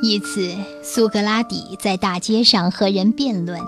[0.00, 3.60] 一次，苏格拉底在大街上和人辩论，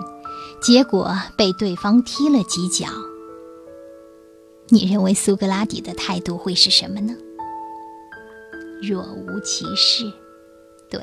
[0.61, 2.87] 结果被对方踢了几脚。
[4.69, 7.13] 你认为苏格拉底的态度会是什么呢？
[8.81, 10.09] 若无其事。
[10.89, 11.01] 对，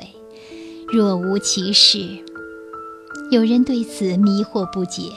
[0.91, 1.99] 若无其事。
[3.29, 5.11] 有人对此迷惑不解。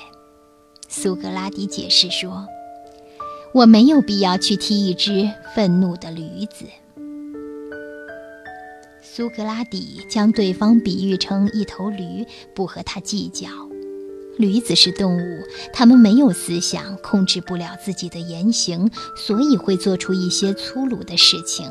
[0.88, 2.46] 苏格拉底解释说
[3.54, 6.66] ：“我没有必要去踢一只愤怒的驴子。”
[9.14, 13.46] 苏格拉底将对方比喻成一头驴，不和他计较。
[14.38, 21.70] 驴子是动物，它们没有思想，控制不了自己的言行，所以会做出一些粗鲁的事情。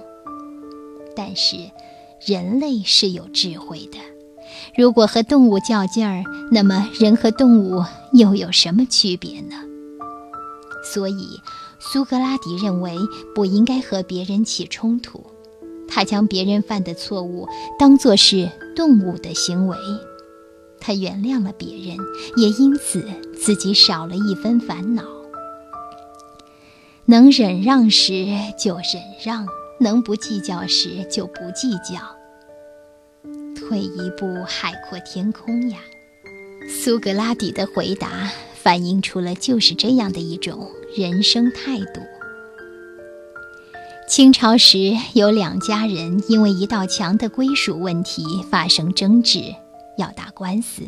[1.16, 1.58] 但是，
[2.23, 3.98] 人类是有智慧的。
[4.77, 9.55] 如果和动物较劲儿，那么人和动物又有什么区别呢？
[10.94, 11.40] 所以，
[11.80, 12.96] 苏格拉底认为
[13.34, 15.26] 不应该和别人起冲突。
[15.94, 19.77] 他将别人犯的错误当作是动物的行为，
[20.80, 21.98] 他原谅了别人，
[22.38, 23.05] 也因此
[23.38, 25.04] 自己少了一分烦恼。
[27.05, 28.26] 能忍让时
[28.57, 28.84] 就忍
[29.24, 29.46] 让，
[29.79, 31.99] 能不计较时就不计较。
[33.54, 35.77] 退一步海阔天空呀！
[36.70, 42.01] 苏格拉底的回答反映出了就是这样的一种人生态度。
[44.12, 49.55] 清朝时，有两家人因为一道墙的归属问题发生争执，
[49.98, 50.81] 要打官司。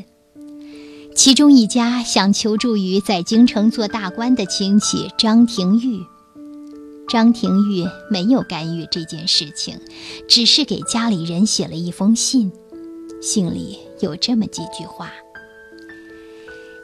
[1.16, 6.01] 其中一家想求助于在京城做大官的亲戚张廷玉，
[7.07, 9.79] 张廷玉没有干预这件事情，
[10.27, 12.51] 只是给家里人写了一封信，
[13.21, 15.09] 信里有这么几句话：“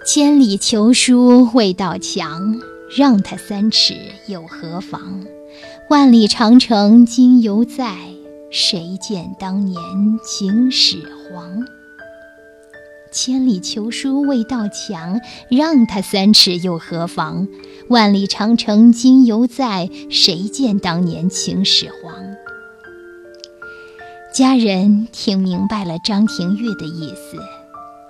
[0.07, 2.55] 千里求书未到墙，
[2.95, 3.93] 让他三尺
[4.29, 5.21] 有何妨？”
[5.89, 7.97] 万里长城今犹在，
[8.51, 9.81] 谁见当年
[10.23, 10.97] 秦始
[11.31, 11.65] 皇？
[13.11, 15.19] 千里求书未到墙，
[15.49, 17.47] 让他三尺又何妨？
[17.89, 22.13] 万里长城今犹在，谁见当年秦始皇？
[24.31, 27.39] 家人听明白了张廷玉的意思，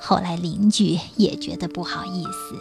[0.01, 2.55] 后来邻居也觉得不好意思，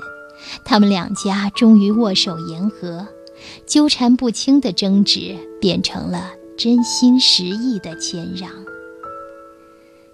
[0.64, 3.08] 他们两家终于握手言和。
[3.66, 8.50] 纠缠不清的争执变成了真心实意的谦让。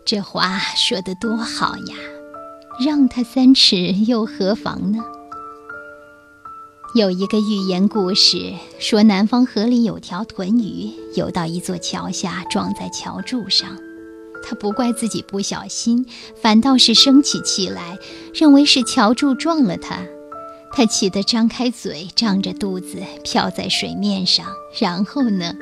[0.05, 1.97] 这话说得多好呀！
[2.85, 4.99] 让他三尺又何妨呢？
[6.95, 13.69] 有一个寓言故事说，南方河里有条豚鱼游到一座桥下，撞在桥柱上。
[14.47, 16.05] 他不怪自己不小心，
[16.37, 17.99] 反倒是生起气来，
[18.35, 20.01] 认为是桥柱撞了他。
[20.77, 24.45] 他气得张开嘴，张着肚子漂在水面上。
[24.81, 25.55] 然后呢，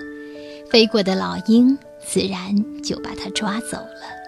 [0.71, 4.23] 飞过的老鹰自然就把他抓走了。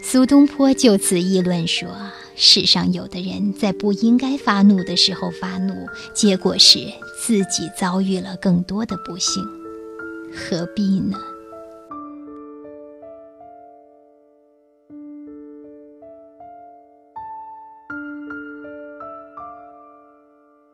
[0.00, 1.88] 苏东坡就此议论说：
[2.36, 5.74] 世上有的人在不应该发怒的时候发怒，
[6.14, 6.78] 结果是
[7.20, 9.44] 自己遭遇了更多的不幸，
[10.32, 11.18] 何必呢？